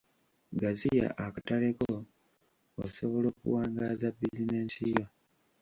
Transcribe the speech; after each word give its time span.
Gaziya 0.59 1.09
akatale 1.25 1.69
ko 1.79 1.89
osobola 2.85 3.25
okuwangaaza 3.33 4.07
bizinensi 4.19 4.79
yo. 4.93 5.05